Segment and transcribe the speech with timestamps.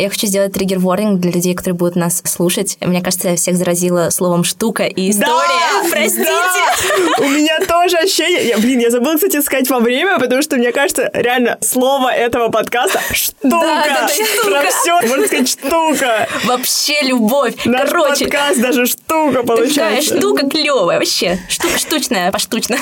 [0.00, 2.78] Я хочу сделать триггер-ворнинг для людей, которые будут нас слушать.
[2.80, 5.28] Мне кажется, я всех заразила словом «штука» и «история».
[5.28, 5.90] Да!
[5.90, 6.24] Простите!
[6.24, 7.22] Да!
[7.22, 8.48] У меня тоже ощущение...
[8.48, 12.48] Я, блин, я забыла, кстати, сказать во время, потому что, мне кажется, реально, слово этого
[12.48, 13.36] подкаста— штука.
[13.42, 14.62] Да, да, да.
[14.62, 16.28] Про все, можно сказать, штука.
[16.44, 17.56] Вообще любовь.
[17.66, 20.16] Наш Короче, подкаст даже штука такая получается.
[20.16, 21.38] штука клевая вообще.
[21.50, 22.78] Штука штучная, поштучно.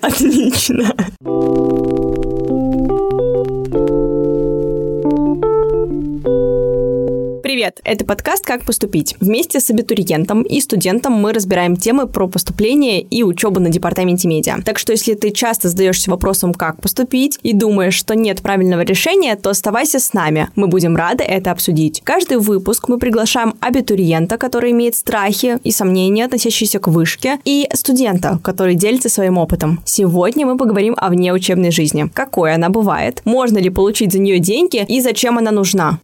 [0.00, 0.92] Отлично.
[7.54, 9.14] Привет, это подкаст «Как поступить».
[9.20, 14.56] Вместе с абитуриентом и студентом мы разбираем темы про поступление и учебу на департаменте медиа.
[14.64, 19.36] Так что если ты часто задаешься вопросом, как поступить, и думаешь, что нет правильного решения,
[19.36, 20.48] то оставайся с нами.
[20.56, 22.00] Мы будем рады это обсудить.
[22.02, 28.40] Каждый выпуск мы приглашаем абитуриента, который имеет страхи и сомнения, относящиеся к вышке, и студента,
[28.42, 29.80] который делится своим опытом.
[29.84, 32.10] Сегодня мы поговорим о внеучебной жизни.
[32.12, 33.22] Какой она бывает?
[33.24, 36.00] Можно ли получить за нее деньги и зачем она нужна?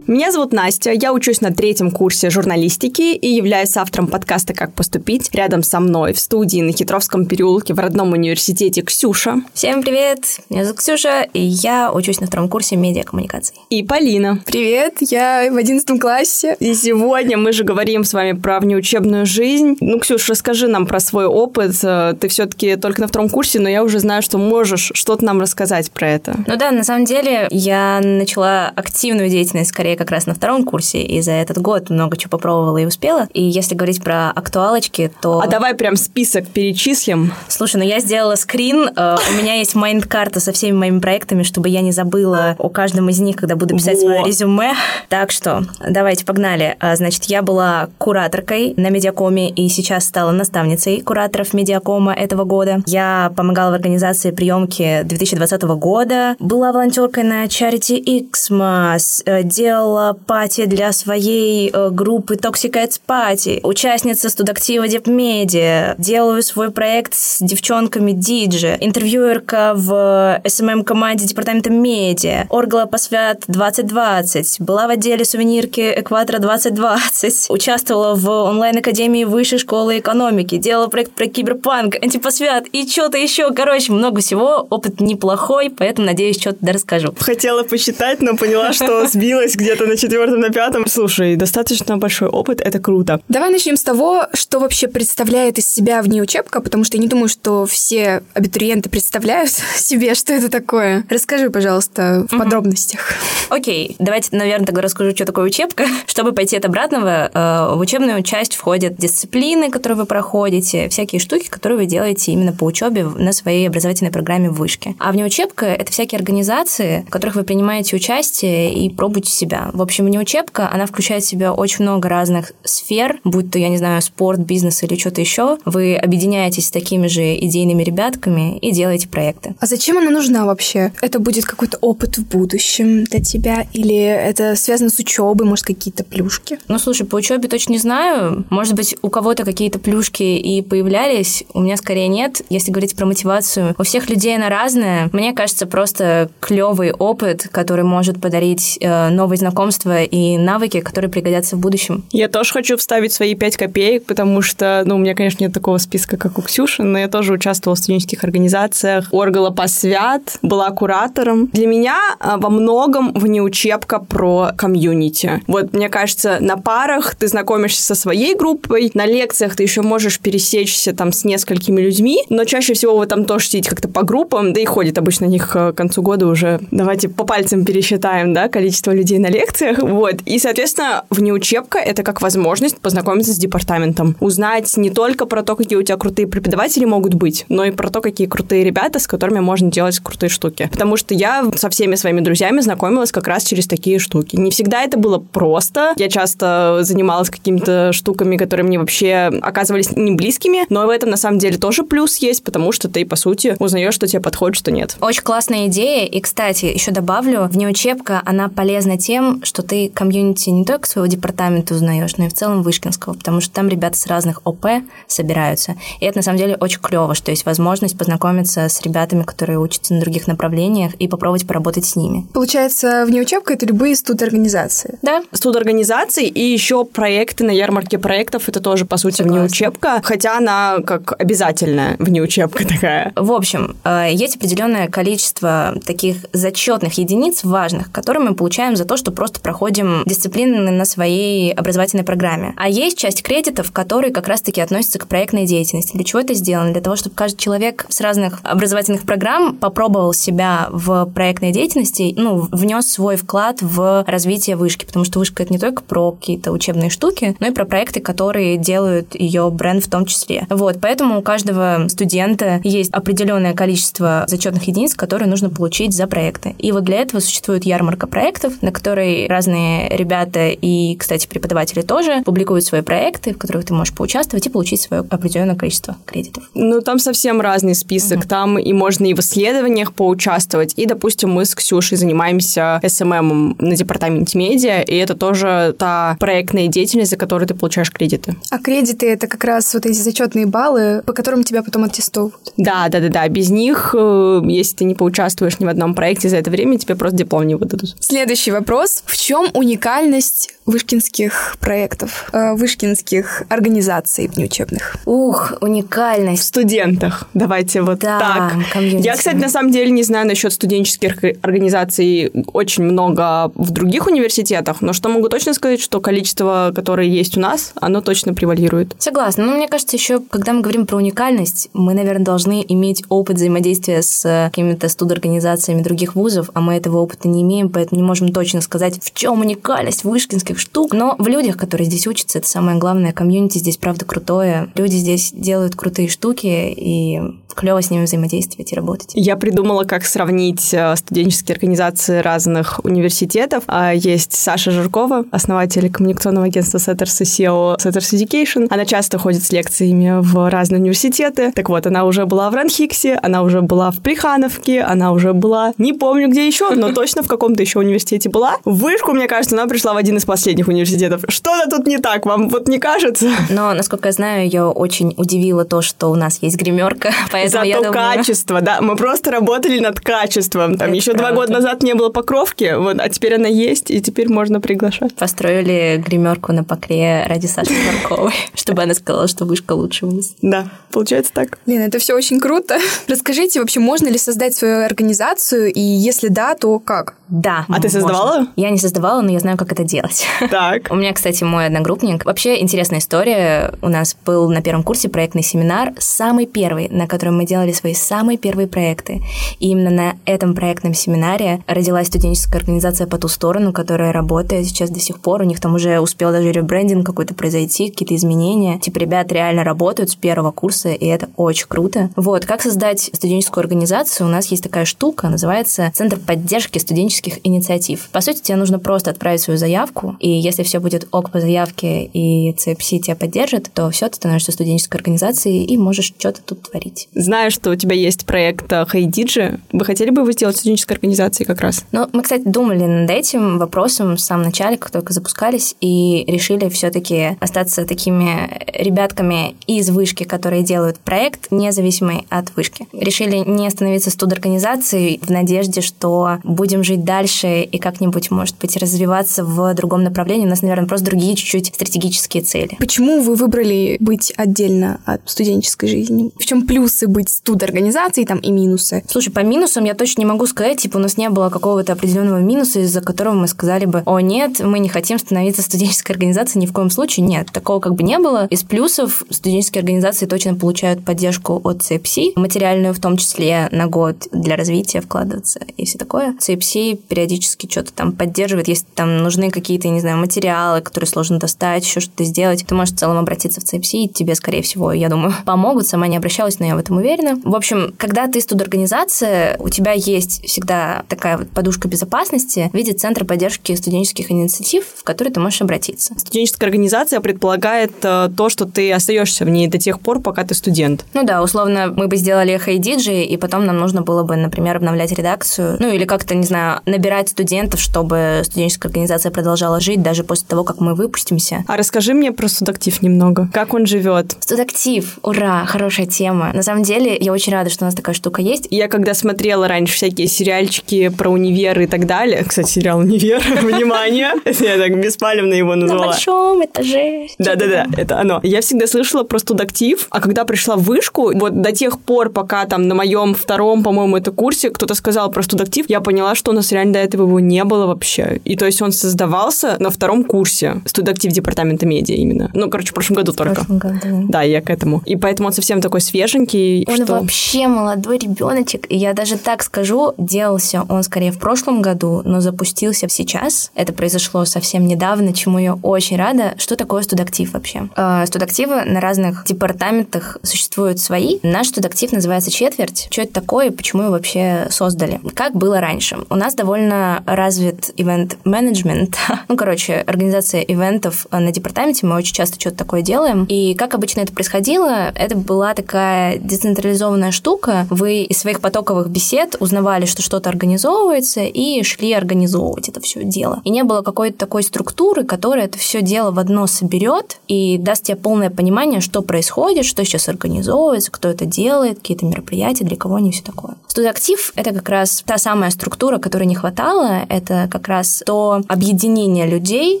[0.08, 5.28] Меня зовут Настя, я учусь на третьем курсе журналистики и являюсь автором подкаста «Как поступить».
[5.34, 10.64] Рядом со мной в студии на Хитровском переулке в родном университете Ксюша Всем привет, меня
[10.64, 13.54] зовут Ксюша, и я учусь на втором курсе медиакоммуникаций.
[13.68, 14.42] и Полина.
[14.46, 16.56] Привет, я в одиннадцатом классе.
[16.58, 19.76] И сегодня мы же говорим с вами про внеучебную жизнь.
[19.82, 21.74] Ну, Ксюш, расскажи нам про свой опыт.
[21.82, 25.38] Э, Ты все-таки только на втором курсе, но я уже знаю, что можешь что-то нам
[25.38, 26.34] рассказать про это.
[26.46, 31.02] Ну да, на самом деле я начала активную деятельность скорее как раз на втором курсе,
[31.02, 33.28] и за этот год много чего попробовала и успела.
[33.32, 35.40] И если говорить про актуалочки, то...
[35.40, 37.32] А давай прям список перечислим.
[37.48, 41.42] Слушай, ну я сделала скрин, э, у меня есть mind -карта со всеми моими проектами,
[41.42, 44.00] чтобы я не забыла о каждом из них, когда буду писать Во.
[44.00, 44.74] свое резюме.
[45.08, 46.76] Так что, давайте, погнали.
[46.80, 52.82] А, Значит, я была кураторкой на Медиакоме и сейчас стала наставницей кураторов Медиакома этого года.
[52.86, 59.42] Я помогала в организации приемки 2020 года, была волонтеркой на Charity Xmas, э,
[59.88, 67.14] делала party для своей э, группы Toxic Cats Party, участница студактива Депмедиа, делаю свой проект
[67.14, 75.24] с девчонками Диджи, интервьюерка в SMM -команде департамента медиа, Оргла Посвят 2020, была в отделе
[75.24, 82.86] сувенирки Экватора 2020, участвовала в онлайн-академии Высшей школы экономики, делала проект про киберпанк, антипосвят и
[82.86, 83.52] что-то еще.
[83.52, 87.14] Короче, много всего, опыт неплохой, поэтому, надеюсь, что-то расскажу.
[87.18, 90.86] Хотела посчитать, но поняла, что сбилась где-то на четвертом, на пятом.
[90.86, 93.20] Слушай, достаточно большой опыт, это круто.
[93.28, 97.28] Давай начнем с того, что вообще представляет из себя внеучебка, потому что я не думаю,
[97.28, 101.04] что все абитуриенты представляют себе, что это такое.
[101.08, 103.12] Расскажи, пожалуйста, в подробностях.
[103.48, 105.86] Окей, давайте, наверное, тогда расскажу, что такое учебка.
[106.06, 111.48] Чтобы пойти от обратного, э, в учебную часть входят дисциплины, которые вы проходите, всякие штуки,
[111.48, 114.94] которые вы делаете именно по учебе на своей образовательной программе в вышке.
[114.98, 119.67] А внеучебка— это всякие организации, в которых вы принимаете участие и пробуете себя.
[119.72, 123.78] В общем, внеучебка, она включает в себя очень много разных сфер, будь то, я не
[123.78, 125.58] знаю, спорт, бизнес или что-то еще.
[125.64, 129.54] Вы объединяетесь с такими же идейными ребятками и делаете проекты.
[129.60, 130.92] А зачем она нужна вообще?
[131.00, 133.66] Это будет какой-то опыт в будущем для тебя?
[133.72, 136.58] Или это связано с учебой, может, какие-то плюшки?
[136.68, 138.44] Ну, слушай, по учебе точно не знаю.
[138.50, 142.42] Может быть, у кого-то какие-то плюшки и появлялись, у меня скорее нет.
[142.50, 145.10] Если говорить про мотивацию, у всех людей она разная.
[145.12, 151.56] Мне кажется, просто клевый опыт, который может подарить э, новые знакомства и навыки, которые пригодятся
[151.56, 152.04] в будущем.
[152.12, 155.78] Я тоже хочу вставить свои пять копеек, потому что, ну, у меня, конечно, нет такого
[155.78, 159.08] списка, как у Ксюши, но я тоже участвовала в студенческих организациях.
[159.10, 161.46] Оргала посвят, была куратором.
[161.52, 165.42] Для меня а, во многом внеучебка про комьюнити.
[165.46, 170.20] Вот, мне кажется, на парах ты знакомишься со своей группой, на лекциях ты еще можешь
[170.20, 174.52] пересечься там с несколькими людьми, но чаще всего вы там тоже сидите как-то по группам,
[174.52, 178.48] да и ходит обычно них э, к концу года уже, давайте по пальцам пересчитаем, да,
[178.48, 179.37] количество людей на лекциях,
[179.78, 180.16] вот.
[180.24, 185.78] И, соответственно, внеучебка— это как возможность познакомиться с департаментом, узнать не только про то, какие
[185.78, 189.40] у тебя крутые преподаватели могут быть, но и про то, какие крутые ребята, с которыми
[189.40, 190.68] можно делать крутые штуки.
[190.70, 194.36] Потому что я со всеми своими друзьями знакомилась как раз через такие штуки.
[194.36, 195.92] Не всегда это было просто.
[195.96, 201.16] Я часто занималась какими-то штуками, которые мне вообще оказывались не близкими, но в этом на
[201.16, 204.70] самом деле тоже плюс есть, потому что ты, по сути, узнаешь, что тебе подходит, что
[204.70, 204.96] нет.
[205.00, 206.06] Очень классная идея.
[206.06, 211.06] И, кстати, еще добавлю, внеучебка, она полезна тем, тем, что ты комьюнити не только своего
[211.06, 214.66] департамента узнаешь, но и в целом Вышкинского, потому что там ребята с разных ОП
[215.06, 215.76] собираются.
[216.00, 219.94] И это на самом деле очень клево, что есть возможность познакомиться с ребятами, которые учатся
[219.94, 222.26] на других направлениях, и попробовать поработать с ними.
[222.32, 224.98] Получается, внеучебка— это любые студорганизации.
[225.02, 225.22] Да.
[225.32, 228.48] Студорганизации и еще проекты на ярмарке проектов.
[228.48, 229.40] Это тоже, по сути, Согласна.
[229.40, 233.12] внеучебка, хотя она как обязательная внеучебка такая.
[233.16, 238.96] В общем, э, есть определенное количество таких зачетных единиц важных, которые мы получаем за то,
[238.96, 242.54] что просто проходим дисциплины на своей образовательной программе.
[242.56, 245.96] А есть часть кредитов, которые как раз-таки относятся к проектной деятельности.
[245.96, 246.70] Для чего это сделано?
[246.70, 252.46] Для того, чтобы каждый человек с разных образовательных программ попробовал себя в проектной деятельности, ну,
[252.52, 256.88] внес свой вклад в развитие вышки, потому что вышка это не только про какие-то учебные
[256.88, 260.46] штуки, но и про проекты, которые делают ее бренд в том числе.
[260.48, 266.54] Вот, поэтому у каждого студента есть определенное количество зачетных единиц, которые нужно получить за проекты.
[266.60, 272.22] И вот для этого существует ярмарка проектов, на которой разные ребята и, кстати, преподаватели тоже
[272.24, 276.44] публикуют свои проекты, в которых ты можешь поучаствовать и получить свое определенное количество кредитов.
[276.54, 278.26] Ну, там совсем разный список.
[278.26, 280.74] Там и можно и в исследованиях поучаствовать.
[280.76, 286.68] И, допустим, мы с Ксюшей занимаемся SMM на департаменте медиа, и это тоже та проектная
[286.68, 288.36] деятельность, за которую ты получаешь кредиты.
[288.50, 292.52] А кредиты— это как раз вот эти зачетные баллы, по которым тебя потом аттестовывают.
[292.56, 293.28] Да, да, да, да.
[293.28, 296.94] Без них, э, если ты не поучаствуешь ни в одном проекте за это время, тебе
[296.94, 297.96] просто диплом не выдадут.
[298.00, 298.97] Следующий вопрос.
[299.06, 304.96] В чем уникальность вышкинских проектов, э, вышкинских организаций внеучебных?
[305.06, 306.44] Ух, В уникальность.
[306.44, 307.26] студентах.
[307.34, 308.72] Давайте вот Да, так.
[308.72, 309.04] комьюнити.
[309.06, 314.80] Я, кстати, на самом деле не знаю насчет студенческих организаций очень много в других университетах,
[314.80, 318.94] но что могу точно сказать, что количество, которое есть у нас, оно точно превалирует.
[318.98, 319.44] Согласна.
[319.46, 324.02] Но мне кажется, еще, когда мы говорим про уникальность, мы, наверное, должны иметь опыт взаимодействия
[324.02, 328.60] с какими-то студорганизациями других вузов, а мы этого опыта не имеем, поэтому не можем точно
[328.60, 330.92] сказать, в чем уникальность вышкинских штук.
[330.92, 333.12] Но в людях, которые здесь учатся, это самое главное.
[333.12, 334.70] Комьюнити здесь, правда, крутое.
[334.74, 337.20] Люди здесь делают крутые штуки, и
[337.58, 339.10] клево с ними взаимодействовать и работать.
[339.14, 343.64] Я придумала, как сравнить э, студенческие организации разных университетов.
[343.66, 348.68] А, Есть Саша Жиркова, основатель коммуникационного агентства Setters SEO Setters Education.
[348.70, 351.50] Она часто ходит с лекциями в разные университеты.
[351.50, 355.72] Так вот, она уже была в Ранхиксе, она уже была в Плехановке, она уже была,
[355.78, 358.58] не помню где еще, но точно в каком-то еще университете была.
[358.78, 361.24] Вышку, мне кажется, она пришла в один из последних университетов.
[361.28, 363.28] Что-то тут не так, вам вот не кажется?
[363.50, 367.66] Но, насколько я знаю, ее очень удивило то, что у нас есть гримерка, поэтому Зато
[367.66, 367.92] я думаю...
[367.92, 368.80] качество, да.
[368.80, 370.78] Мы просто работали над качеством.
[370.78, 371.40] Там Это еще два правда.
[371.40, 375.12] года назад не было покровки, вот, а теперь она есть, и теперь можно приглашать.
[375.16, 380.34] Построили гримерку на покре ради Саши Марковой, чтобы она сказала, что вышка лучше вуз.
[380.40, 381.58] Да, получается так.
[381.66, 382.78] Лена, это все очень круто.
[383.08, 387.14] Расскажите, вообще, можно ли создать свою организацию, и если да, то как?
[387.28, 387.66] Да.
[387.68, 388.46] А ты создавала?
[388.58, 390.26] Я не создавала, но я знаю, как это делать.
[390.50, 390.88] Так.
[390.90, 392.24] У меня, кстати, мой одногруппник.
[392.24, 393.74] Вообще интересная история.
[393.82, 397.94] У нас был на первом курсе проектный семинар, самый первый, на котором мы делали свои
[397.94, 399.22] самые первые проекты.
[399.60, 404.90] И именно на этом проектном семинаре родилась студенческая организация «По ту сторону», которая работает сейчас
[404.90, 405.42] до сих пор.
[405.42, 408.80] У них там уже успел даже ребрендинг какой-то произойти, какие-то изменения.
[408.80, 412.10] Типа ребят реально работают с первого курса, и это очень круто.
[412.16, 414.26] Вот, как создать студенческую организацию?
[414.26, 418.08] У нас есть такая штука, называется Центр поддержки студенческих инициатив.
[418.10, 422.04] По сути, тебе нужно просто отправить свою заявку, и если все будет ок по заявке,
[422.04, 427.08] и CFC тебя поддержит, то все, ты становишься студенческой организацией и можешь что-то тут творить.
[427.14, 429.60] Знаю, что у тебя есть проект э, Хейдиджи.
[429.72, 431.84] Вы хотели бы его сделать студенческой организацией как раз?
[431.92, 436.68] Но мы, кстати, думали над этим вопросом в самом начале, как только запускались, и решили
[436.70, 442.86] все-таки остаться такими ребятками из вышки, которые делают проект, независимый от вышки.
[442.92, 449.44] Решили не становиться студорганизацией в надежде, что будем жить дальше и как-нибудь, может быть, развиваться
[449.44, 450.46] в другом направлении.
[450.46, 452.76] У нас, наверное, просто другие чуть-чуть стратегические цели.
[452.78, 456.30] Почему вы выбрали быть отдельно от студенческой жизни?
[456.38, 459.02] В чем плюсы быть студорганизацией там и минусы?
[459.08, 462.38] Слушай, по минусам я точно не могу сказать, типа у нас не было какого-то определенного
[462.38, 466.66] минуса, из-за которого мы сказали бы, о нет, мы не хотим становиться студенческой организацией, ни
[466.66, 467.48] в коем случае нет.
[467.52, 468.46] Такого как бы не было.
[468.50, 474.28] Из плюсов студенческие организации точно получают поддержку от CPC, материальную в том числе на год
[474.30, 476.36] для развития вкладываться и все такое.
[476.40, 481.84] CPC периодически что-то там поддерживает, если там нужны какие-то, не знаю, материалы, которые сложно достать,
[481.84, 485.08] еще что-то сделать, ты можешь в целом обратиться в CPC, и тебе, скорее всего, я
[485.08, 485.86] думаю, помогут.
[485.86, 487.40] Сама не обращалась, но я в этом уверена.
[487.44, 492.92] В общем, когда ты студорганизация, у тебя есть всегда такая вот подушка безопасности в виде
[492.92, 496.18] центра поддержки студенческих инициатив, в который ты можешь обратиться.
[496.18, 500.54] Студенческая организация предполагает э, то, что ты остаешься в ней до тех пор, пока ты
[500.54, 501.04] студент.
[501.14, 505.12] Ну да, условно, мы бы сделали хейдиджи, и потом нам нужно было бы, например, обновлять
[505.12, 510.24] редакцию, ну или как-то, не знаю, набирать студентов, чтобы чтобы студенческая организация продолжала жить даже
[510.24, 511.64] после того, как мы выпустимся.
[511.66, 513.48] А расскажи мне про студактив немного.
[513.52, 514.36] Как он живет?
[514.40, 516.50] Студактив, ура, хорошая тема.
[516.52, 518.68] На самом деле, я очень рада, что у нас такая штука есть.
[518.70, 524.32] Я когда смотрела раньше всякие сериальчики про универ и так далее, кстати, сериал «Универ», внимание,
[524.44, 526.06] я так беспалевно его На назвала.
[526.08, 527.28] большом этаже.
[527.38, 528.40] Да-да-да, это оно.
[528.42, 532.64] Я всегда слышала про студактив, а когда пришла в вышку, вот до тех пор, пока
[532.66, 536.54] там на моем втором, по-моему, это курсе кто-то сказал про студактив, я поняла, что у
[536.54, 538.07] нас реально до этого его не было вообще.
[538.16, 540.80] И то есть он создавался на втором курсе.
[540.86, 542.50] Студактив департамента медиа именно.
[542.54, 543.54] Ну, короче, в прошлом году В только.
[543.64, 544.26] прошлом году.
[544.28, 545.02] Да, я к этому.
[545.06, 547.20] И поэтому он совсем такой свеженький, Он что...
[547.20, 548.86] вообще молодой ребеночек.
[548.88, 553.70] И я даже так скажу, делался он скорее в прошлом году, но запустился сейчас.
[553.74, 556.54] Это произошло совсем недавно, чему я очень рада.
[556.58, 557.88] Что такое студактив вообще?
[557.96, 561.38] Э, Студактивы на разных департаментах существуют свои.
[561.42, 563.08] Наш студактив называется «Четверть».
[563.10, 565.20] Что это такое и почему его вообще создали?
[565.34, 566.18] Как было раньше?
[566.30, 569.16] У нас довольно развит ивент-менеджмент.
[569.48, 572.06] ну, короче, организация ивентов э, на департаменте.
[572.06, 573.44] Мы очень часто что-то такое делаем.
[573.44, 577.86] И как обычно это происходило, это была такая децентрализованная штука.
[577.90, 583.60] Вы из своих потоковых бесед узнавали, что что-то организовывается, и шли организовывать это все дело.
[583.64, 588.04] И не было какой-то такой структуры, которая это все дело в одно соберет и даст
[588.04, 593.16] тебе полное понимание, что происходит, что сейчас организовывается, кто это делает, какие-то мероприятия, для кого
[593.16, 593.74] они все такое.
[593.86, 597.24] Студактив— это как раз та самая структура, которой не хватало.
[597.28, 600.00] Это как раз то объединение людей,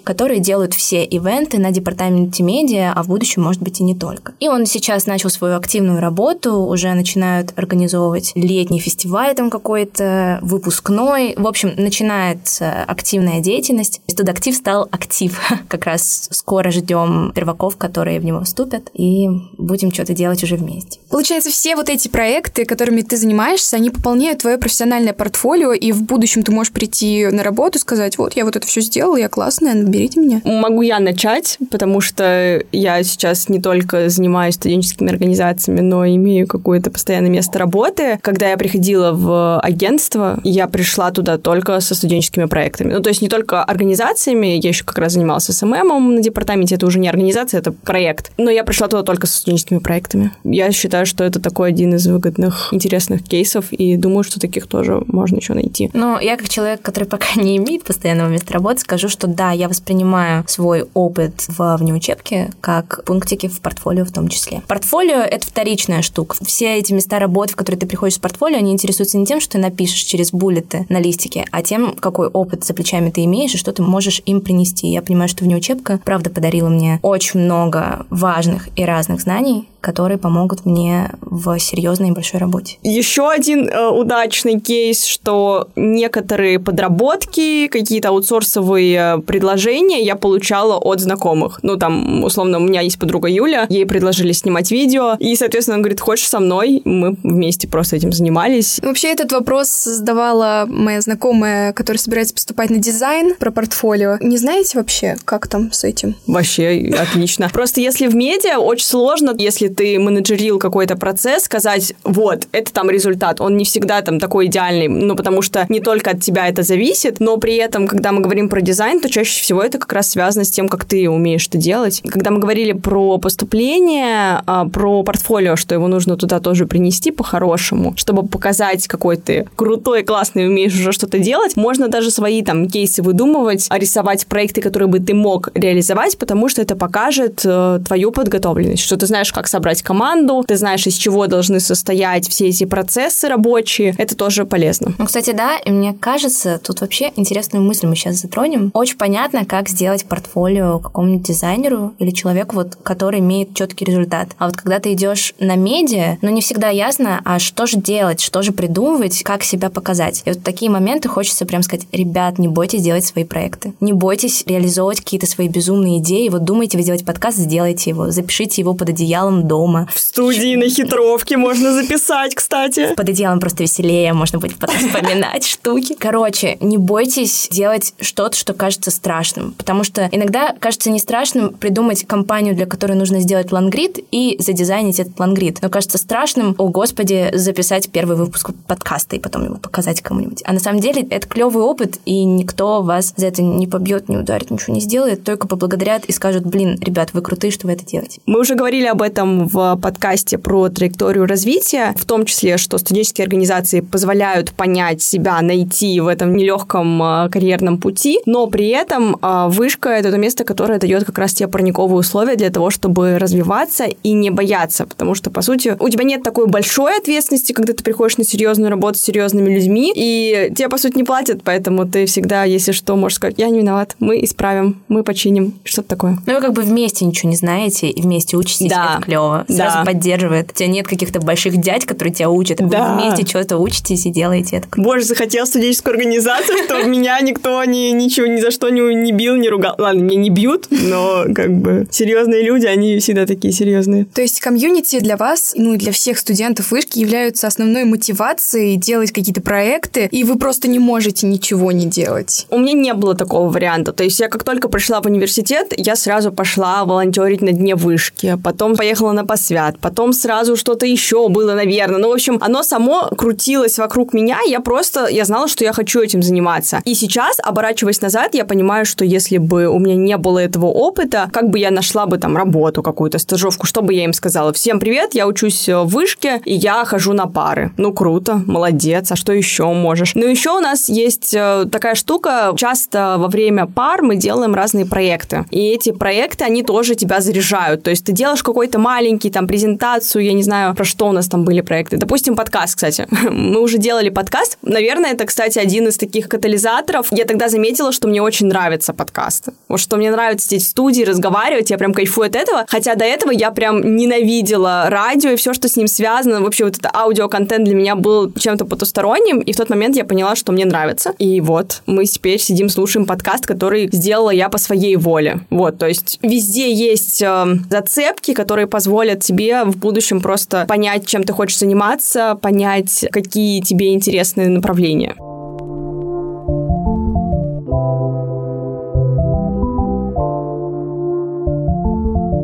[0.04, 4.34] которые делают все ивенты на департаменте медиа, а в будущем, может быть, и не только.
[4.40, 11.34] И он сейчас начал свою активную работу, уже начинают организовывать летний фестиваль там какой-то, выпускной.
[11.36, 14.00] В общем, начинается активная деятельность.
[14.06, 15.38] Студактив стал актив.
[15.68, 21.00] Как раз скоро ждем перваков, которые в него вступят, и будем что-то делать уже вместе.
[21.10, 26.02] Получается, все вот эти проекты, которыми ты занимаешься, они пополняют твое профессиональное портфолио, и в
[26.02, 29.28] будущем ты можешь прийти на работу и сказать, вот, я вот это все сделала, я
[29.28, 30.40] классная, наберите меня.
[30.44, 36.90] Могу я начать, потому что я сейчас не только занимаюсь студенческими организациями, но имею какое-то
[36.90, 38.18] постоянное место работы.
[38.22, 42.92] Когда я приходила в агентство, я пришла туда только со студенческими проектами.
[42.92, 46.86] Ну, то есть не только организациями, я еще как раз занималась СММом на департаменте, это
[46.86, 48.32] уже не организация, это проект.
[48.36, 50.32] Но я пришла туда только со студенческими проектами.
[50.44, 55.02] Я считаю, что это такой один из выгодных, интересных кейсов, и думаю, что таких тоже
[55.06, 55.90] можно еще найти.
[55.94, 59.68] Но я как человек, который пока не имеет постоянного места работы, скажу, что да, я
[59.68, 64.62] воспринимаю свой опыт в внеучебке как пунктики в портфолио в том числе.
[64.66, 66.36] Портфолио— это вторичная штука.
[66.44, 69.52] Все эти места работы, в которые ты приходишь с портфолио, они интересуются не тем, что
[69.52, 73.58] ты напишешь через буллеты на листике, а тем, какой опыт за плечами ты имеешь и
[73.58, 74.88] что ты можешь им принести.
[74.88, 80.64] Я понимаю, что внеучебка, правда, подарила мне очень много важных и разных знаний, которые помогут
[80.64, 82.78] мне в серьезной и большой работе.
[82.82, 91.60] Еще один э, удачный кейс, что некоторые подработки, какие-то аутсорсовые предложения я получала от знакомых.
[91.62, 95.82] Ну, там, условно, у меня есть подруга Юля, ей предложили снимать видео, и, соответственно, она
[95.82, 96.82] говорит, хочешь со мной?
[96.84, 98.80] Мы вместе просто этим занимались.
[98.82, 104.18] Вообще этот вопрос задавала моя знакомая, которая собирается поступать на дизайн про портфолио.
[104.20, 106.16] Не знаете вообще, как там с этим?
[106.26, 107.48] Вообще отлично.
[107.52, 112.90] Просто если в медиа, очень сложно, если ты менеджерил какой-то процесс, сказать, вот, это там
[112.90, 113.40] результат.
[113.40, 117.20] Он не всегда там такой идеальный, ну, потому что не только от тебя это зависит,
[117.20, 120.44] но при этом, когда мы говорим про дизайн, то чаще всего это как раз связано
[120.44, 122.02] с тем, как ты умеешь это делать.
[122.08, 127.94] Когда мы говорили про поступление, а, про портфолио, что его нужно туда тоже принести по-хорошему,
[127.96, 133.02] чтобы показать, какой ты крутой, классный, умеешь уже что-то делать, можно даже свои там кейсы
[133.02, 138.10] выдумывать, а рисовать проекты, которые бы ты мог реализовать, потому что это покажет э, твою
[138.10, 142.64] подготовленность, что ты знаешь, как собрать команду, ты знаешь, из чего должны состоять все эти
[142.64, 144.94] процессы рабочие, это тоже полезно.
[144.98, 148.70] Ну, кстати, да, и мне кажется, тут вообще интересную мысль мы сейчас затронем.
[148.72, 154.28] Очень понятно, как сделать портфолио какому-нибудь дизайнеру или человеку, вот, который имеет четкий результат.
[154.38, 158.20] А вот когда ты идешь на медиа, ну, не всегда ясно, а что же делать,
[158.20, 160.22] что же придумывать, как себя показать.
[160.24, 163.74] И вот в такие моменты хочется прям сказать, ребят, не бойтесь делать свои проекты.
[163.80, 166.30] Не бойтесь реализовывать какие-то свои безумные идеи.
[166.30, 168.10] Вот думаете вы сделать подкаст, сделайте его.
[168.10, 169.88] Запишите его под одеялом дома.
[169.94, 172.94] В студии на хитровке можно записать, кстати.
[172.94, 175.94] Под одеялом просто веселее, можно будет потом вспоминать штуки.
[175.98, 177.17] Короче, не бойтесь
[177.50, 182.92] делать что-то, что кажется страшным, потому что иногда кажется не страшным придумать компанию, для которой
[182.92, 185.58] нужно сделать лангрид и задизайнить этот лангрид.
[185.62, 190.42] Но кажется страшным, о господи, записать первый выпуск подкаста и потом его показать кому-нибудь.
[190.44, 194.16] А на самом деле это клевый опыт, и никто вас за это не побьет, не
[194.16, 197.84] ударит, ничего не сделает, только поблагодарят и скажут, блин, ребят, вы крутые, что вы это
[197.84, 198.20] делаете.
[198.26, 203.24] Мы уже говорили об этом в подкасте про траекторию развития, в том числе, что студенческие
[203.24, 209.46] организации позволяют понять себя, найти в этом нелегком э, карьерном пути, но при этом э,
[209.48, 213.84] вышка— это то место, которое дает как раз тебе парниковые условия для того, чтобы развиваться
[213.84, 217.82] и не бояться, потому что, по сути, у тебя нет такой большой ответственности, когда ты
[217.82, 222.06] приходишь на серьезную работу с серьезными людьми, и тебе, по сути, не платят, поэтому ты
[222.06, 226.18] всегда, если что, можешь сказать, я не виноват, мы исправим, мы починим, что-то такое.
[226.26, 228.94] Ну, вы как бы вместе ничего не знаете, и вместе учитесь, Да.
[228.96, 229.44] это клево.
[229.48, 229.84] Сразу Да.
[229.84, 230.50] поддерживает.
[230.52, 232.60] У тебя нет каких-то больших дядь, которые тебя учат.
[232.60, 232.94] Вы Да.
[232.94, 234.68] вместе что-то учитесь и делаете это.
[234.68, 234.88] круто.
[234.88, 239.36] Боже, захотел студенческую организацию, что меня никто ни, ничего ни за что не, не бил,
[239.36, 239.74] не ругал.
[239.78, 244.06] Ладно, меня не бьют, но как бы серьезные люди, они всегда такие серьезные.
[244.06, 249.12] То есть комьюнити для вас, ну и для всех студентов вышки являются основной мотивацией делать
[249.12, 252.46] какие-то проекты, и вы просто не можете ничего не делать.
[252.50, 253.92] У меня не было такого варианта.
[253.92, 258.38] То есть я как только пришла в университет, я сразу пошла волонтерить на дне вышки,
[258.42, 261.98] потом поехала на посвят, потом сразу что-то еще было, наверное.
[261.98, 266.00] Ну, в общем, оно само крутилось вокруг меня, я просто, я знала, что я хочу
[266.00, 266.82] этим заниматься.
[266.88, 271.28] И сейчас, оборачиваясь назад, я понимаю, что если бы у меня не было этого опыта,
[271.34, 274.54] как бы я нашла бы там работу какую-то, стажировку, что бы я им сказала?
[274.54, 277.72] Всем привет, я учусь в вышке, и я хожу на пары.
[277.76, 280.14] Ну, круто, молодец, а что еще можешь?
[280.14, 284.86] Ну, еще у нас есть э, такая штука, часто во время пар мы делаем разные
[284.86, 285.44] проекты.
[285.50, 287.82] И эти проекты, они тоже тебя заряжают.
[287.82, 291.28] То есть ты делаешь какой-то маленький там презентацию, я не знаю, про что у нас
[291.28, 291.98] там были проекты.
[291.98, 293.06] Допустим, подкаст, кстати.
[293.30, 294.56] Мы уже делали подкаст.
[294.62, 296.67] Наверное, это, кстати, один из таких катализаторов.
[297.10, 299.52] Я тогда заметила, что мне очень нравятся подкасты.
[299.68, 302.64] Вот что мне нравится сидеть в студии, разговаривать, я прям кайфую от этого.
[302.68, 306.40] Хотя до этого я прям ненавидела радио и все, что с ним связано.
[306.40, 309.40] Вообще вот это аудиоконтент для меня был чем-то потусторонним.
[309.40, 311.14] И в тот момент я поняла, что мне нравится.
[311.18, 315.40] И вот мы теперь сидим, слушаем подкаст, который сделала я по своей воле.
[315.50, 321.24] Вот, то есть везде есть э, зацепки, которые позволят тебе в будущем просто понять, чем
[321.24, 325.16] ты хочешь заниматься, понять, какие тебе интересные направления.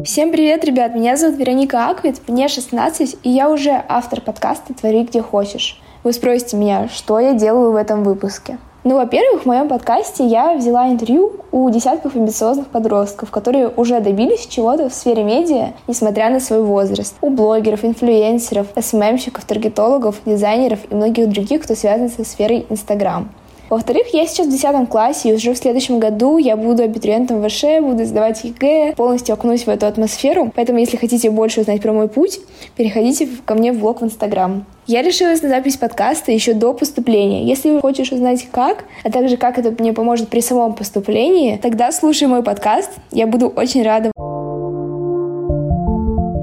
[0.05, 0.95] Всем привет, ребят!
[0.95, 5.81] Меня зовут Вероника Аквит, мне 16, и я уже автор подкаста «Твори где хочешь».
[6.03, 8.59] Вы спросите меня, что я делаю в этом выпуске?
[8.85, 14.47] Ну, во-первых, в моем подкасте я взяла интервью у десятков амбициозных подростков, которые уже добились
[14.47, 17.17] чего-то в сфере медиа, несмотря на свой возраст.
[17.23, 23.31] У блогеров, инфлюенсеров, SMM щиков, таргетологов, дизайнеров и многих других, кто связан со сферой Инстаграм.
[23.75, 27.49] Во-вторых, я сейчас в 10 классе, и уже в следующем году я буду абитуриентом в
[27.49, 30.53] ВШЭ, буду сдавать ЕГЭ, полностью окунусь в эту атмосферу.
[30.55, 32.39] Поэтому, если хотите больше узнать про мой путь,
[32.77, 34.65] переходите ко мне в блог в Инстаграм.
[34.87, 37.43] Я решилась на запись подкаста еще до поступления.
[37.43, 42.29] Если хочешь узнать как, а также как это мне поможет при самом поступлении, тогда слушай
[42.29, 42.93] мой подкаст.
[43.11, 44.13] Я буду очень рада.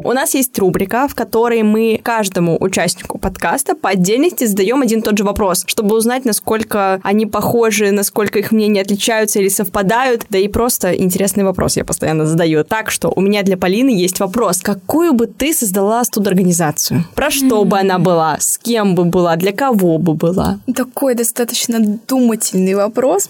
[0.03, 5.03] У нас есть рубрика, в которой мы каждому участнику подкаста по отдельности задаем один и
[5.03, 10.25] тот же вопрос, чтобы узнать, насколько они похожи, насколько их мнения отличаются или совпадают.
[10.29, 12.63] Да и просто интересный вопрос я постоянно задаю.
[12.63, 14.61] Так что у меня для Полины есть вопрос.
[14.61, 17.05] Какую бы ты создала студорганизацию?
[17.15, 18.37] Про что бы она была?
[18.39, 19.35] С кем бы была?
[19.35, 20.59] Для кого бы была?
[20.75, 23.29] Такой достаточно думательный вопрос.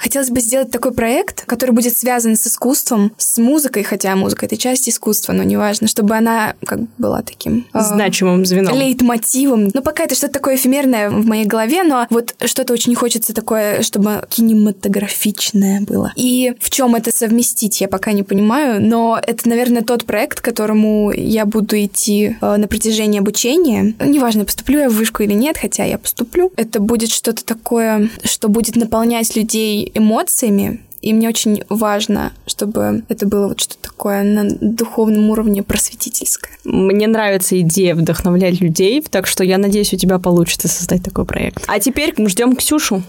[0.00, 4.56] Хотелось бы сделать такой проект, который будет связан с искусством, с музыкой, хотя музыка— это
[4.56, 7.66] часть искусства, но неважно, чтобы она как бы была таким...
[7.72, 8.74] а, Значимым звеном.
[8.74, 9.70] лейтмотивом.
[9.72, 13.82] Ну, пока это что-то такое эфемерное в моей голове, но вот что-то очень хочется такое,
[13.82, 16.12] чтобы кинематографичное было.
[16.16, 20.44] И в чем это совместить, я пока не понимаю, но это, наверное, тот проект, к
[20.44, 23.94] которому я буду идти э, на протяжении обучения.
[24.00, 26.52] Неважно, поступлю я в вышку или нет, хотя я поступлю.
[26.56, 33.26] Это будет что-то такое, что будет наполнять людей эмоциями, и мне очень важно, чтобы это
[33.26, 36.52] было вот что-то такое на духовном уровне просветительское.
[36.64, 41.64] Мне нравится идея вдохновлять людей, так что я надеюсь, у тебя получится создать такой проект.
[41.66, 43.02] А теперь ждем Ксюшу.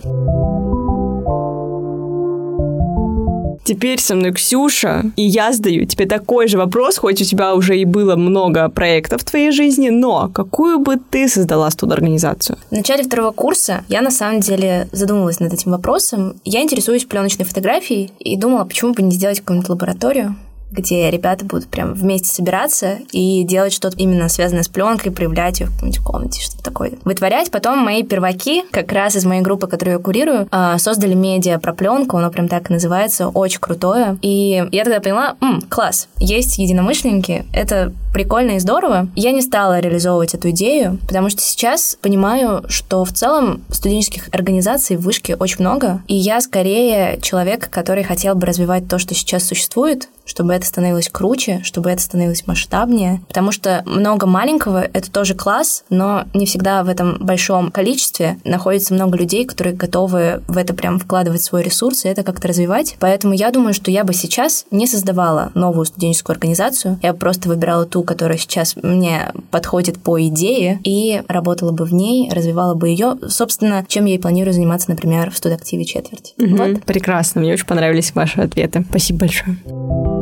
[3.67, 7.77] Теперь со мной Ксюша, и я задаю тебе такой же вопрос, хоть у тебя уже
[7.77, 12.57] и было много проектов в твоей жизни, но какую бы ты создала студорганизацию?
[12.69, 16.39] В начале второго курса я на самом деле задумалась над этим вопросом.
[16.45, 20.37] Я интересуюсь пленочной фотографией и думала, почему бы не сделать какую-нибудь лабораторию,
[20.71, 25.67] где ребята будут прям вместе собираться и делать что-то именно связанное с пленкой, проявлять ее
[25.67, 26.93] в какой-нибудь комнате, что-то такое.
[27.03, 27.51] Вытворять.
[27.51, 31.73] Потом мои перваки, как раз из моей группы, которую я курирую, а, создали медиа про
[31.73, 34.17] пленку, оно прям так и называется, очень крутое.
[34.21, 39.07] И я тогда поняла, «М, класс, есть единомышленники, это прикольно и здорово.
[39.15, 44.97] Я не стала реализовывать эту идею, потому что сейчас понимаю, что в целом студенческих организаций
[44.97, 49.43] в вышке очень много, и я скорее человек, который хотел бы развивать то, что сейчас
[49.45, 55.33] существует, чтобы это становилось круче, чтобы это становилось масштабнее, потому что много маленького— это тоже
[55.33, 60.73] класс, но не всегда в этом большом количестве находится много людей, которые готовы в это
[60.73, 62.97] прям вкладывать свой ресурс и это как-то развивать.
[62.99, 67.47] Поэтому я думаю, что я бы сейчас не создавала новую студенческую организацию, я бы просто
[67.47, 72.89] выбирала ту, которая сейчас мне подходит по идее, и работала бы в ней, развивала бы
[72.89, 76.33] ее, собственно, чем я и планирую заниматься, например, в студактиве четверть.
[76.37, 76.55] Угу.
[76.55, 76.83] Вот.
[76.83, 78.85] Прекрасно, мне очень понравились ваши ответы.
[78.89, 80.16] Спасибо большое.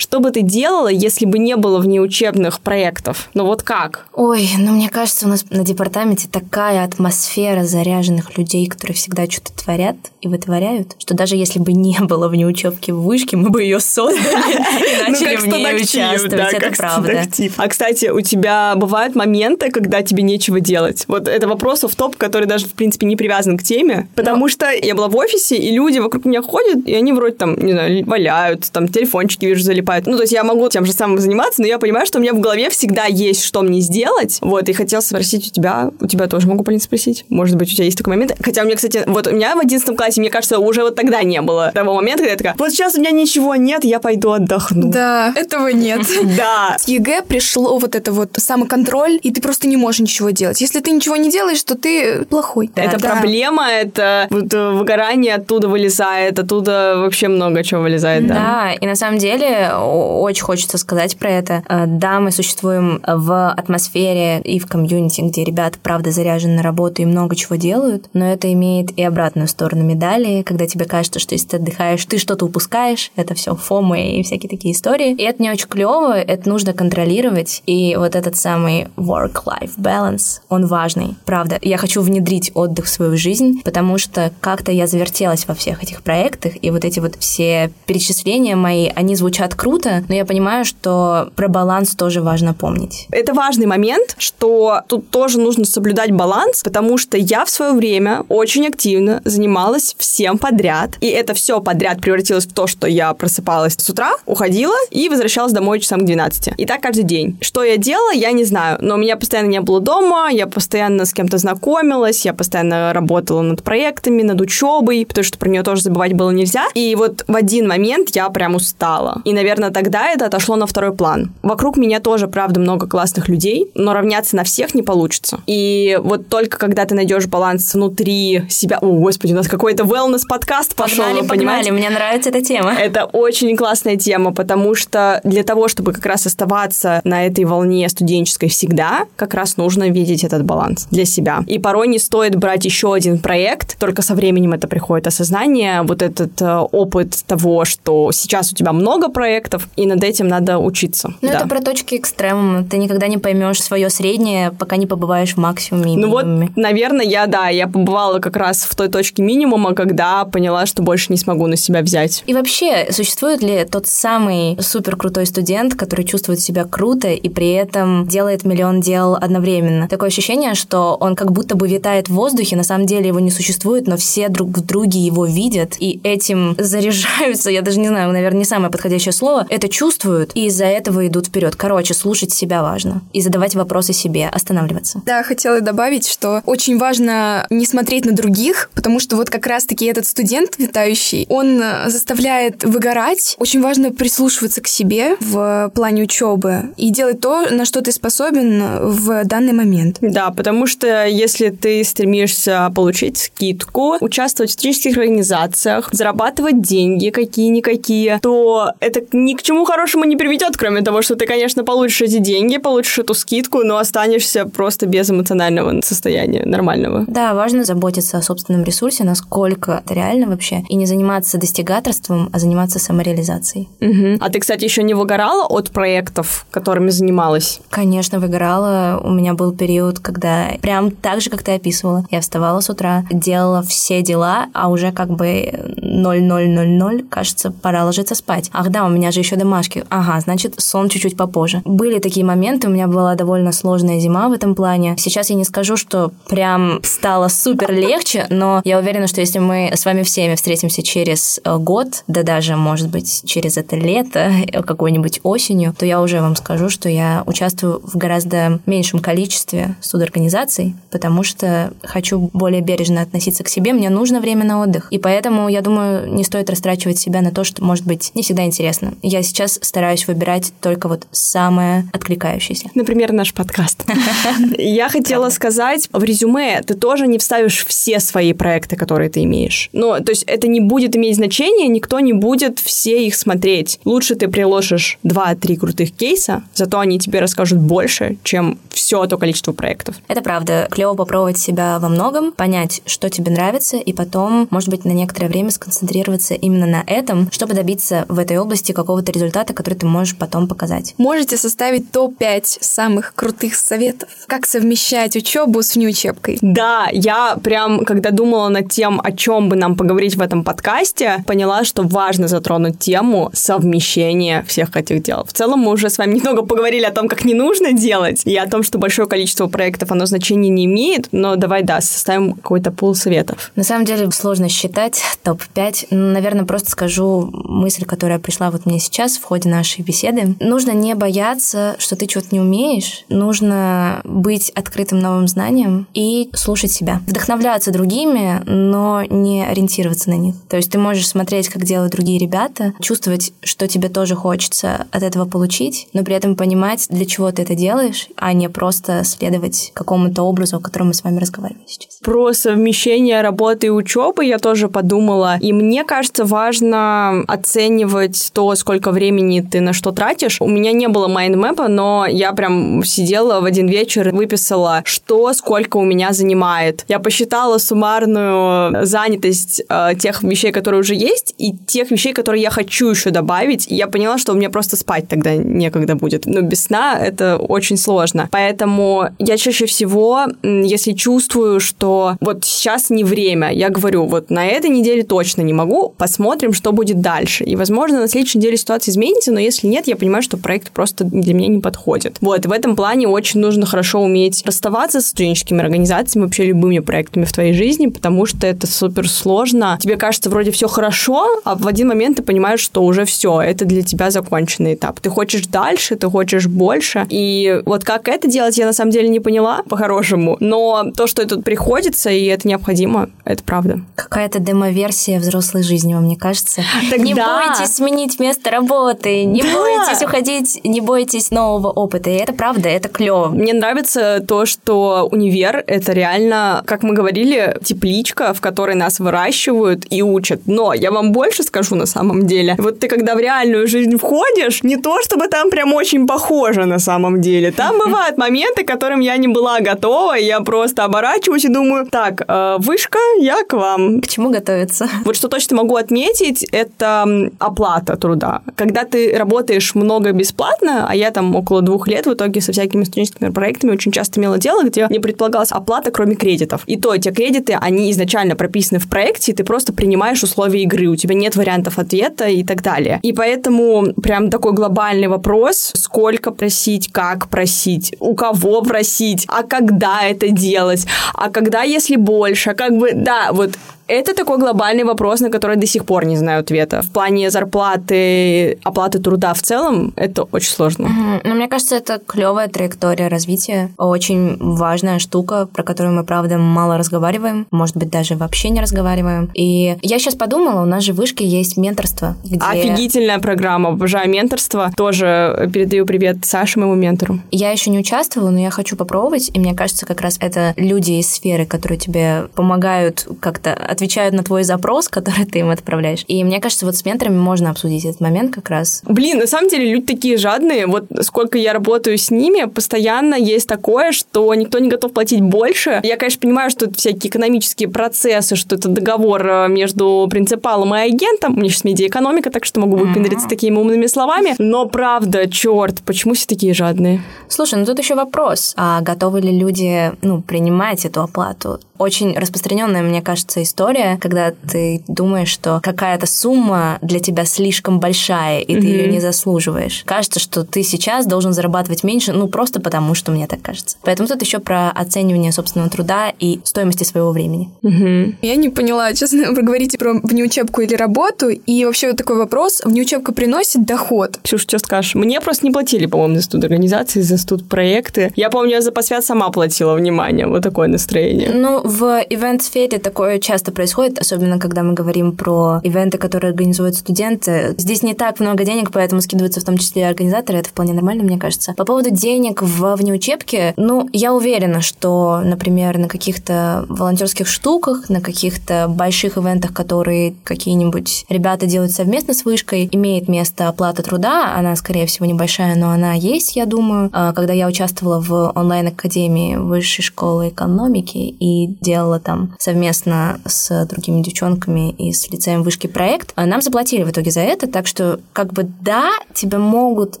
[0.18, 3.30] Что бы ты делала, если бы не было внеучебных проектов?
[3.34, 4.08] Ну вот как?
[4.12, 9.52] Ой, ну мне кажется, у нас на департаменте такая атмосфера заряженных людей, которые всегда что-то
[9.52, 13.78] творят и вытворяют, что даже если бы не было внеучебки в вышке, мы бы ее
[13.78, 14.18] создали
[15.06, 16.52] и начали в ней участвовать.
[16.52, 17.22] Это правда.
[17.56, 21.04] А, кстати, у тебя бывают моменты, когда тебе нечего делать?
[21.06, 24.68] Вот это вопрос в топ, который даже, в принципе, не привязан к теме, потому что
[24.68, 28.04] я была в офисе, и люди вокруг меня ходят, и они вроде там, не знаю,
[28.04, 30.07] валяются, там телефончики, вижу, залипают.
[30.08, 32.32] Ну, то есть я могу тем же самым заниматься, но я понимаю, что у меня
[32.32, 34.38] в голове всегда есть, что мне сделать.
[34.40, 37.26] Вот, и хотел спросить у тебя, у тебя тоже могу, Полин, спросить.
[37.28, 38.32] Может быть, у тебя есть такой момент.
[38.42, 41.22] Хотя у меня, кстати, вот у меня в одиннадцатом классе, мне кажется, уже вот тогда
[41.22, 44.30] не было того момента, когда я такая, вот сейчас у меня ничего нет, я пойду
[44.30, 44.90] отдохну.
[44.90, 46.00] Да, этого нет.
[46.38, 46.76] Да.
[46.78, 50.60] С ЕГЭ пришло вот это вот самоконтроль, и ты просто не можешь ничего делать.
[50.60, 52.70] Если ты ничего не делаешь, то ты плохой.
[52.74, 58.34] Это проблема, это вот э, выгорание оттуда вылезает, оттуда вообще много чего вылезает, да.
[58.34, 61.62] Да, и на самом деле очень хочется сказать про это.
[61.68, 67.02] Э, да, мы существуем в атмосфере и в комьюнити, где ребята, правда, заряжены на работу
[67.02, 71.34] и много чего делают, но это имеет и обратную сторону медали, когда тебе кажется, что
[71.34, 75.14] если ты отдыхаешь, ты что-то упускаешь, это все FOMO и всякие такие истории.
[75.14, 80.66] И это не очень клево, это нужно контролировать, и вот этот самый work-life balance, он
[80.66, 81.16] важный.
[81.24, 85.82] Правда, я хочу внедрить отдых в свою жизнь, потому что как-то я завертелась во всех
[85.82, 90.24] этих проектах, и вот эти вот все перечисления мои, они звучат круто, круто, но я
[90.24, 93.06] понимаю, что про баланс тоже важно помнить.
[93.10, 98.24] Это важный момент, что тут тоже нужно соблюдать баланс, потому что я в свое время
[98.28, 103.74] очень активно занималась всем подряд, и это все подряд превратилось в то, что я просыпалась
[103.74, 106.54] с утра, уходила и возвращалась домой часам к 12.
[106.56, 107.38] И так каждый день.
[107.40, 111.12] Что я делала, я не знаю, но меня постоянно не было дома, я постоянно с
[111.12, 116.12] кем-то знакомилась, я постоянно работала над проектами, над учебой, потому что про нее тоже забывать
[116.12, 116.64] было нельзя.
[116.74, 119.22] И вот в один момент я прям устала.
[119.24, 121.32] И, наверное, тогда это отошло на второй план.
[121.42, 125.40] Вокруг меня тоже, правда, много классных людей, но равняться на всех не получится.
[125.46, 128.78] И вот только когда ты найдешь баланс внутри себя...
[128.80, 131.28] О, господи, у нас какой-то wellness-подкаст пошел, погнали, вы?
[131.28, 132.72] Погнали, мне нравится эта тема.
[132.72, 137.88] Это очень классная тема, потому что для того, чтобы как раз оставаться на этой волне
[137.88, 141.42] студенческой всегда, как раз нужно видеть этот баланс для себя.
[141.46, 146.02] И порой не стоит брать еще один проект, только со временем это приходит осознание, вот
[146.02, 151.14] этот э, опыт того, что сейчас у тебя много проектов, и над этим надо учиться.
[151.20, 151.38] Ну, да.
[151.38, 152.64] это про точки экстремума.
[152.64, 155.96] Ты никогда не поймешь свое среднее, пока не побываешь в максимуме.
[155.96, 156.24] Ну вот,
[156.56, 161.12] наверное, я, да, я побывала как раз в той точке минимума, когда поняла, что больше
[161.12, 162.22] не смогу на себя взять.
[162.26, 167.52] И вообще, существует ли тот самый супер крутой студент, который чувствует себя круто и при
[167.52, 169.88] этом делает миллион дел одновременно?
[169.88, 173.30] Такое ощущение, что он как будто бы витает в воздухе, на самом деле его не
[173.30, 177.50] существует, но все друг в друге его видят и этим заряжаются.
[177.50, 181.26] Я даже не знаю, наверное, не самое подходящее слово это чувствуют и из-за этого идут
[181.26, 181.56] вперед.
[181.56, 185.02] Короче, слушать себя важно и задавать вопросы себе, останавливаться.
[185.04, 189.86] Да, хотела добавить, что очень важно не смотреть на других, потому что вот как раз-таки
[189.86, 193.36] этот студент витающий, он э, заставляет выгорать.
[193.38, 198.62] Очень важно прислушиваться к себе в плане учебы и делать то, на что ты способен
[198.88, 199.98] в данный момент.
[200.00, 208.18] Да, потому что если ты стремишься получить скидку, участвовать в студенческих организациях, зарабатывать деньги какие-никакие,
[208.22, 212.18] то это ни к чему хорошему не приведет, кроме того, что ты, конечно, получишь эти
[212.18, 217.04] деньги, получишь эту скидку, но останешься просто без эмоционального состояния нормального.
[217.06, 222.38] Да, важно заботиться о собственном ресурсе, насколько это реально вообще, и не заниматься достигаторством, а
[222.38, 223.68] заниматься самореализацией.
[223.80, 224.18] Угу.
[224.20, 227.60] А ты, кстати, еще не выгорала от проектов, которыми занималась?
[227.70, 229.00] Конечно, выгорала.
[229.02, 233.04] У меня был период, когда прям так же, как ты описывала, я вставала с утра,
[233.10, 238.50] делала все дела, а уже как бы 0000, кажется, пора ложиться спать.
[238.52, 239.84] Ах да, у меня же еще домашки.
[239.88, 241.62] Ага, значит, сон чуть-чуть попозже.
[241.64, 244.96] Были такие моменты, у меня была довольно сложная зима в этом плане.
[244.98, 249.70] Сейчас я не скажу, что прям стало супер легче, но я уверена, что если мы
[249.74, 254.30] с вами всеми встретимся через э, год, да даже, может быть, через это лето,
[254.66, 260.74] какой-нибудь осенью, то я уже вам скажу, что я участвую в гораздо меньшем количестве судорганизаций,
[260.90, 264.88] потому что хочу более бережно относиться к себе, мне нужно время на отдых.
[264.90, 268.44] И поэтому, я думаю, не стоит растрачивать себя на то, что, может быть, не всегда
[268.44, 268.94] интересно.
[269.02, 272.70] Я сейчас стараюсь выбирать только вот самое откликающееся.
[272.74, 273.84] Например, наш подкаст.
[274.58, 279.70] Я хотела сказать, в резюме ты тоже не вставишь все свои проекты, которые ты имеешь.
[279.72, 283.80] Ну, то есть это не будет иметь значения, никто не будет все их смотреть.
[283.84, 289.52] Лучше ты приложишь 2-3 крутых кейса, зато они тебе расскажут больше, чем все то количество
[289.52, 289.96] проектов.
[290.08, 290.68] Это правда.
[290.70, 295.28] Клево попробовать себя во многом, понять, что тебе нравится, и потом, может быть, на некоторое
[295.28, 300.16] время сконцентрироваться именно на этом, чтобы добиться в этой области какого-то результата, который ты можешь
[300.16, 300.94] потом показать.
[300.98, 304.08] Можете составить топ-5 самых крутых советов?
[304.26, 306.38] Как совмещать учебу с внеучебкой?
[306.40, 311.24] Да, я прям, когда думала над тем, о чем бы нам поговорить в этом подкасте,
[311.26, 315.24] поняла, что важно затронуть тему совмещения всех этих дел.
[315.24, 318.36] В целом мы уже с вами немного поговорили о том, как не нужно делать, и
[318.36, 322.70] о том, что большое количество проектов, оно значения не имеет, но давай, да, составим какой-то
[322.70, 323.50] пул советов.
[323.56, 325.88] На самом деле сложно считать топ-5.
[325.90, 330.34] Наверное, просто скажу мысль, которая пришла вот мне сейчас в ходе нашей беседы.
[330.40, 333.04] Нужно не бояться, что ты что-то не умеешь.
[333.08, 337.00] Нужно быть открытым новым знаниям и слушать себя.
[337.06, 340.34] Вдохновляться другими, но не ориентироваться на них.
[340.48, 345.02] То есть ты можешь смотреть, как делают другие ребята, чувствовать, что тебе тоже хочется от
[345.02, 349.70] этого получить, но при этом понимать, для чего ты это делаешь, а не просто следовать
[349.74, 351.98] какому-то образу, о котором мы с вами разговаривали сейчас.
[352.02, 355.36] Про совмещение работы и учебы я тоже подумала.
[355.40, 360.40] И мне кажется, важно оценивать то, сколько времени ты на что тратишь.
[360.40, 365.32] У меня не было майндмэпа, но я прям сидела в один вечер и выписала, что
[365.32, 366.84] сколько у меня занимает.
[366.88, 372.50] Я посчитала суммарную занятость э, тех вещей, которые уже есть, и тех вещей, которые я
[372.50, 373.70] хочу еще добавить.
[373.70, 376.26] И я поняла, что у меня просто спать тогда некогда будет.
[376.26, 378.28] Но без сна это очень сложно.
[378.30, 384.46] Поэтому я чаще всего, если чувствую, что вот сейчас не время, я говорю, вот на
[384.46, 387.44] этой неделе точно не могу, посмотрим, что будет дальше.
[387.44, 391.04] И, возможно, на следующей неделе ситуация изменится, но если нет, я понимаю, что проект просто
[391.04, 392.18] для меня не подходит.
[392.20, 397.24] Вот, в этом плане очень нужно хорошо уметь расставаться с студенческими организациями, вообще любыми проектами
[397.24, 399.78] в твоей жизни, потому что это супер сложно.
[399.80, 403.64] Тебе кажется, вроде все хорошо, а в один момент ты понимаешь, что уже все, это
[403.64, 405.00] для тебя законченный этап.
[405.00, 407.06] Ты хочешь дальше, ты хочешь больше.
[407.08, 410.36] И вот как это делать, я на самом деле не поняла по-хорошему.
[410.40, 413.80] Но то, что это приходится, и это необходимо, это правда.
[413.94, 416.62] Какая-то демо-версия взрослой жизни, вам не кажется?
[416.90, 417.46] Так не да.
[417.46, 419.48] бойтесь сменить место работы, не Да.
[419.54, 422.10] бойтесь уходить, не бойтесь нового опыта.
[422.10, 423.28] И это правда, это клево.
[423.28, 429.86] Мне нравится то, что универ— это реально, как мы говорили, тепличка, в которой нас выращивают
[429.90, 430.40] и учат.
[430.46, 432.54] Но я вам больше скажу на самом деле.
[432.58, 436.78] Вот ты когда в реальную жизнь входишь, не то чтобы там прям очень похоже на
[436.78, 437.50] самом деле.
[437.52, 441.86] Там бывают моменты, к которым я не была готова, и я просто оборачиваюсь и думаю,
[441.86, 444.00] так, э, вышка, я к вам.
[444.00, 444.88] К чему готовиться?
[445.04, 447.06] Вот что точно могу отметить, это
[447.38, 448.40] оплата труда.
[448.56, 452.84] Когда ты работаешь много бесплатно, а я там около двух лет в итоге со всякими
[452.84, 456.62] студенческими проектами очень часто имела дело, где не предполагалась оплата, кроме кредитов.
[456.66, 460.86] И то эти кредиты, они изначально прописаны в проекте, и ты просто принимаешь условия игры,
[460.86, 463.00] у тебя нет вариантов ответа и так далее.
[463.02, 470.02] И поэтому прям такой глобальный вопрос, сколько просить, как просить, у кого просить, а когда
[470.02, 473.50] это делать, а когда, если больше, как бы, да, вот
[473.88, 476.82] это такой глобальный вопрос, на который до сих пор не знаю ответа.
[476.82, 480.88] В плане зарплаты, оплаты труда в целом, это очень сложно.
[480.88, 481.20] Мгм.
[481.24, 483.70] Ну, мне кажется, это клевая траектория развития.
[483.78, 487.46] Очень важная штука, про которую мы, правда, мало разговариваем.
[487.50, 489.30] Может быть, даже вообще не разговариваем.
[489.34, 492.16] И я сейчас подумала, у нас же в вышке есть менторство.
[492.24, 492.38] Где...
[492.40, 494.70] Офигительная программа, обожаю менторство.
[494.76, 497.20] Тоже передаю привет Саше, моему ментору.
[497.30, 499.30] Я еще не участвовала, но я хочу попробовать.
[499.32, 504.22] И мне кажется, как раз это люди из сферы, которые тебе помогают как-то отвечают на
[504.22, 506.04] твой запрос, который ты им отправляешь.
[506.08, 508.82] И мне кажется, вот с менторами можно обсудить этот момент как раз.
[508.84, 510.66] Блин, на самом деле люди такие жадные.
[510.66, 515.80] Вот сколько я работаю с ними, постоянно есть такое, что никто не готов платить больше.
[515.82, 520.78] Я, конечно, понимаю, что это всякие экономические процессы, что это договор э, между принципалом и
[520.78, 521.34] агентом.
[521.34, 524.34] У меня сейчас медиаэкономика, так что могу выпендриться такими умными словами.
[524.38, 527.02] Но правда, черт, почему все такие жадные?
[527.28, 528.54] Слушай, ну тут еще вопрос.
[528.56, 531.60] А готовы ли люди ну, принимать эту оплату?
[531.78, 538.40] Очень распространенная, мне кажется, история, когда ты думаешь, что какая-то сумма для тебя слишком большая,
[538.40, 538.60] и mm-hmm.
[538.60, 539.82] ты ее не заслуживаешь.
[539.84, 543.76] Кажется, что ты сейчас должен зарабатывать меньше, ну просто потому, что мне так кажется.
[543.82, 547.50] Поэтому тут еще про оценивание собственного труда и стоимости своего времени.
[547.62, 548.14] Mm-hmm.
[548.22, 552.62] Я не поняла, честно, вы говорите про внеучебку или работу, и вообще вот такой вопрос,
[552.64, 554.18] внеучебка приносит доход?
[554.22, 554.94] Ксюша, что скажешь?
[554.94, 558.12] Мне просто не платили, по-моему, за студорганизации, за студ-проекты.
[558.16, 561.30] Я помню, я за посвят сама платила внимание, вот такое настроение.
[561.32, 567.54] Ну, в ивент-сфере такое часто происходит, особенно когда мы говорим про ивенты, которые организуют студенты.
[567.58, 571.02] Здесь не так много денег, поэтому скидываются в том числе и организаторы, это вполне нормально,
[571.02, 571.52] мне кажется.
[571.52, 578.00] По поводу денег в внеучебке, ну, я уверена, что, например, на каких-то волонтерских штуках, на
[578.00, 584.56] каких-то больших ивентах, которые какие-нибудь ребята делают совместно с вышкой, имеет место оплата труда, она,
[584.56, 586.88] скорее всего, небольшая, но она есть, я думаю.
[586.94, 594.02] А, когда я участвовала в онлайн-академии Высшей школы экономики и делала там совместно с другими
[594.02, 598.00] девчонками и с лицеем вышки проект, а, нам заплатили в итоге за это, так что
[598.12, 600.00] как бы да, тебе могут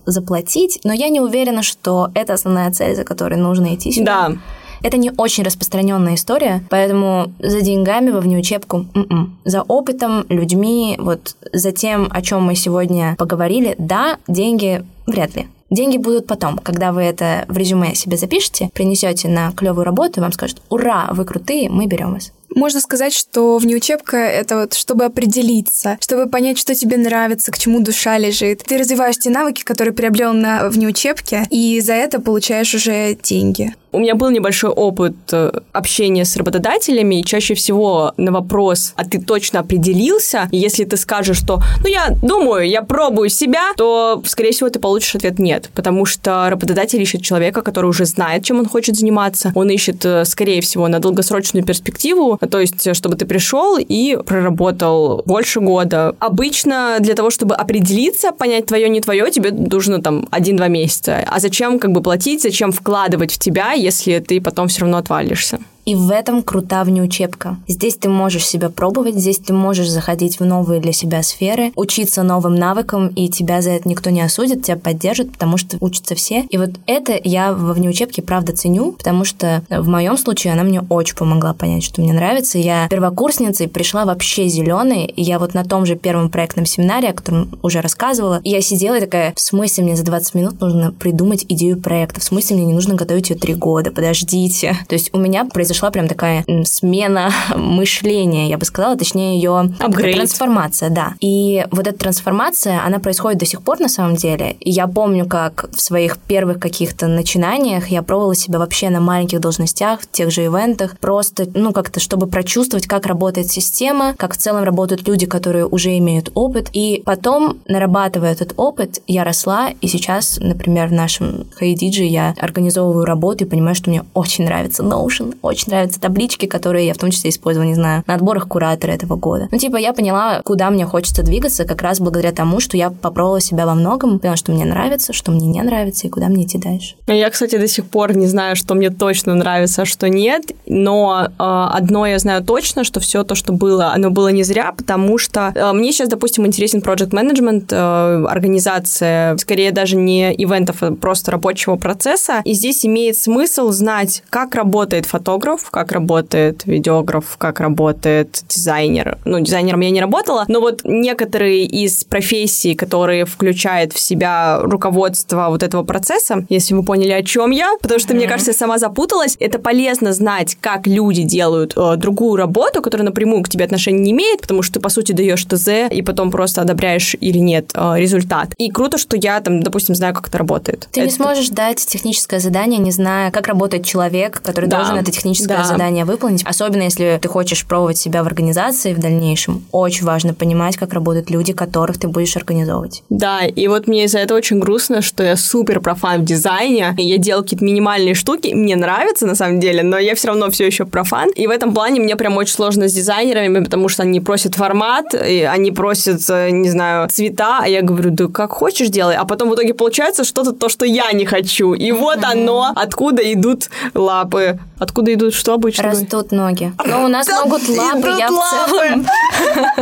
[0.06, 4.28] заплатить, но я не уверена, что это основная цель, за которой нужно идти сюда.
[4.28, 4.36] Да.
[4.82, 9.36] Это не очень распространенная история, поэтому за деньгами во внеучебку м-м.
[9.44, 15.48] за опытом, людьми, вот за тем, о чем мы сегодня поговорили, да, деньги вряд ли.
[15.70, 20.22] Деньги будут потом, когда вы это в резюме себе запишете, принесете на клевую работу, и
[20.22, 22.32] вам скажут, ура, вы крутые, мы берем вас.
[22.54, 27.80] Можно сказать, что внеучебка— это вот чтобы определиться, чтобы понять, что тебе нравится, к чему
[27.80, 28.62] душа лежит.
[28.64, 33.74] Ты развиваешь те навыки, которые приобрел на внеучебке, и за это получаешь уже деньги.
[33.90, 39.04] У меня был небольшой опыт э, общения с работодателями, и чаще всего на вопрос, а
[39.04, 40.48] ты точно определился?
[40.52, 45.14] Если ты скажешь, что, ну, я думаю, я пробую себя, то, скорее всего, ты получишь
[45.14, 49.70] ответ нет, потому что работодатель ищет человека, который уже знает, чем он хочет заниматься, он
[49.70, 55.22] ищет, э, скорее всего, на долгосрочную перспективу, то есть, э, чтобы ты пришел и проработал
[55.24, 56.14] больше года.
[56.18, 61.24] Обычно для того, чтобы определиться, понять твое, не твое, тебе нужно там один-два месяца.
[61.26, 65.60] А зачем как бы платить, зачем вкладывать в тебя, если ты потом все равно отвалишься?
[65.88, 67.56] И в этом крута внеучебка.
[67.66, 72.22] Здесь ты можешь себя пробовать, здесь ты можешь заходить в новые для себя сферы, учиться
[72.22, 76.42] новым навыкам, и тебя за это никто не осудит, тебя поддержит, потому что учатся все.
[76.50, 80.82] И вот это я во внеучебке правда ценю, потому что в моем случае она мне
[80.90, 82.58] очень помогла понять, что мне нравится.
[82.58, 87.14] Я первокурсницей пришла вообще зеленой, и я вот на том же первом проектном семинаре, о
[87.14, 91.46] котором уже рассказывала, я сидела и такая, в смысле мне за 20 минут нужно придумать
[91.48, 94.76] идею проекта, в смысле мне не нужно готовить ее три года, подождите.
[94.86, 99.70] То есть у меня произошло произошла прям такая смена мышления, я бы сказала, точнее ее
[99.78, 101.14] трансформация, да.
[101.20, 104.56] И вот эта трансформация, она происходит до сих пор на самом деле.
[104.60, 109.40] И я помню, как в своих первых каких-то начинаниях я пробовала себя вообще на маленьких
[109.40, 114.36] должностях, в тех же ивентах, просто, ну, как-то, чтобы прочувствовать, как работает система, как в
[114.36, 116.68] целом работают люди, которые уже имеют опыт.
[116.72, 123.04] И потом, нарабатывая этот опыт, я росла, и сейчас, например, в нашем HeyDigi я организовываю
[123.04, 126.98] работу и понимаю, что мне очень нравится Notion, очень очень нравятся таблички, которые я в
[126.98, 129.48] том числе использовала, не знаю, на отборах куратора этого года.
[129.50, 133.40] Ну, типа, я поняла, куда мне хочется двигаться, как раз благодаря тому, что я попробовала
[133.40, 136.58] себя во многом, поняла, что мне нравится, что мне не нравится, и куда мне идти
[136.58, 136.96] дальше.
[137.06, 141.26] Я, кстати, до сих пор не знаю, что мне точно нравится, а что нет, но
[141.26, 145.18] э, одно я знаю точно, что все то, что было, оно было не зря, потому
[145.18, 150.92] что э, мне сейчас, допустим, интересен project management, э, организация, скорее даже не ивентов, а
[150.92, 157.36] просто рабочего процесса, и здесь имеет смысл знать, как работает фотограф, видеограф, как работает видеограф,
[157.38, 159.18] как работает дизайнер.
[159.24, 165.48] Ну, дизайнером я не работала, но вот некоторые из профессий, которые включают в себя руководство
[165.48, 168.16] вот этого процесса, если вы поняли, о чем я, потому что, mm-hmm.
[168.16, 173.06] мне кажется, я сама запуталась, это полезно знать, как люди делают э, другую работу, которая
[173.06, 176.30] напрямую к тебе отношения не имеет, потому что ты, по сути, даешь ТЗ и потом
[176.30, 178.54] просто одобряешь или нет э, результат.
[178.58, 180.88] И круто, что я там, допустим, знаю, как это работает.
[180.92, 181.10] Ты это...
[181.10, 184.78] не сможешь дать техническое задание, не зная, как работает человек, который да.
[184.78, 185.64] должен это техническое да.
[185.64, 186.42] задание выполнить.
[186.44, 189.64] Особенно если ты хочешь пробовать себя в организации в дальнейшем.
[189.72, 193.02] Очень важно понимать, как работают люди, которых ты будешь организовывать.
[193.08, 196.94] Да, и вот мне из-за этого очень грустно, что я супер профан в дизайне.
[196.96, 198.52] Я делаю какие-то минимальные штуки.
[198.54, 201.30] Мне нравится на самом деле, но я все равно все еще профан.
[201.30, 205.14] И в этом плане мне прям очень сложно с дизайнерами, потому что они просят формат,
[205.14, 209.16] и они просят, э, не знаю, цвета, а я говорю, да как хочешь делай.
[209.16, 211.74] А потом в итоге получается что-то то, что я не хочу.
[211.74, 215.84] И вот оно, откуда идут лапы, откуда идут что обычно?
[215.84, 216.72] Растут ноги.
[216.84, 219.06] Но у нас могут лапы, я в целом...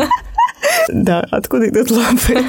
[0.88, 2.44] Да, откуда идут лапы?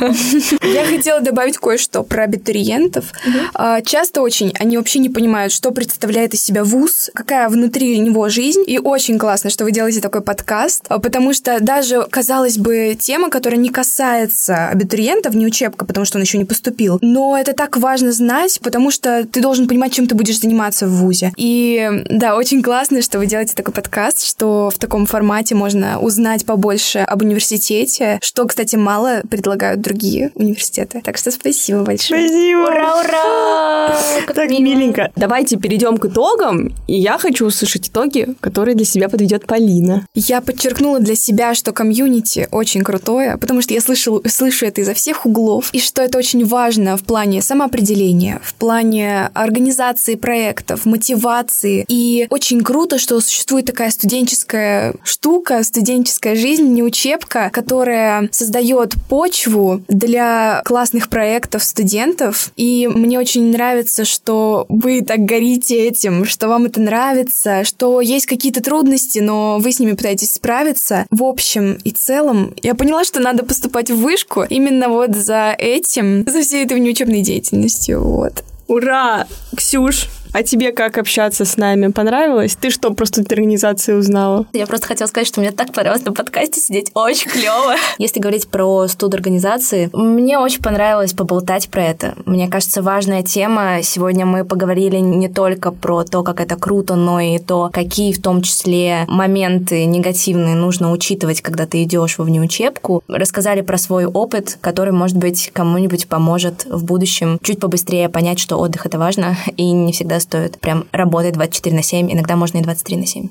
[0.63, 3.05] Я хотела добавить кое-что про абитуриентов.
[3.53, 8.29] А, Часто очень они вообще не понимают, что представляет из себя вуз, какая внутри него
[8.29, 8.63] жизнь.
[8.67, 13.29] И очень классно, что вы делаете такой подкаст, а, потому что даже, казалось бы, тема,
[13.29, 17.77] которая не касается абитуриентов, не учебка, потому что он еще не поступил, но это так
[17.77, 21.31] важно знать, потому что ты должен понимать, чем ты будешь заниматься в вузе.
[21.37, 26.45] И да, очень классно, что вы делаете такой подкаст, что в таком формате можно узнать
[26.45, 31.01] побольше об университете, что, кстати, мало предлагают другие университеты.
[31.03, 32.27] Так что спасибо большое.
[32.27, 32.57] Спасибо.
[32.59, 33.97] Ура, ура!
[34.25, 34.61] Как Так мило.
[34.61, 35.11] миленько.
[35.15, 40.05] Давайте перейдем к итогам, и я хочу услышать итоги, которые для себя подведет Полина.
[40.13, 44.93] Я подчеркнула для себя, что комьюнити очень крутое, потому что я слышу, слышу это изо
[44.93, 51.85] всех углов, и что это очень важно в плане самоопределения, в плане организации проектов, мотивации.
[51.87, 57.49] И очень круто, что существует такая студенческая штука, студенческая жизнь, не учебка,
[57.97, 62.51] которая создает почву для классных проектов студентов.
[62.55, 68.25] И мне очень нравится, что вы так горите этим, что вам это нравится, что есть
[68.25, 71.05] какие-то трудности, но вы с ними пытаетесь справиться.
[71.09, 76.27] В общем и целом, я поняла, что надо поступать в вышку именно вот за этим,
[76.27, 78.03] за всей этой внеучебной деятельностью.
[78.03, 78.43] Вот.
[78.67, 79.27] Ура!
[79.55, 81.87] Ксюш, а тебе как общаться с нами?
[81.91, 82.55] Понравилось?
[82.59, 84.45] Ты что, просто от организации узнала?
[84.53, 86.91] Я просто хотела сказать, что мне так понравилось на подкасте сидеть.
[86.93, 87.75] Очень клево.
[87.97, 92.15] Если говорить про студ-организации, мне очень понравилось поболтать про это.
[92.25, 93.81] Мне кажется, важная тема.
[93.83, 98.21] Сегодня мы поговорили не только про то, как это круто, но и то, какие в
[98.21, 103.03] том числе моменты негативные нужно учитывать, когда ты идешь во внеучебку.
[103.07, 108.57] Рассказали про свой опыт, который, может быть, кому-нибудь поможет в будущем чуть побыстрее понять, что
[108.57, 112.61] отдых— это важно, и не всегда стоит прям работать 24 на 7, иногда можно и
[112.61, 113.27] 23 на 7.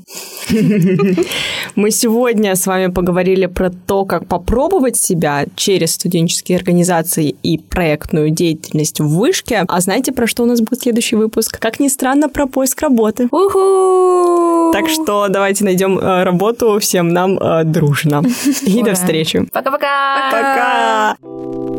[1.74, 8.30] Мы сегодня с вами поговорили про то, как попробовать себя через студенческие организации и проектную
[8.30, 9.64] деятельность в вышке.
[9.66, 11.58] А знаете, про что у нас будет следующий выпуск?
[11.58, 13.28] Как ни странно, про поиск работы.
[13.30, 14.72] Уху!
[14.72, 18.22] Так что давайте найдем э, работу всем нам э, дружно.
[18.62, 19.46] И до встречи.
[19.52, 20.30] Пока-пока!
[20.30, 21.75] Пока!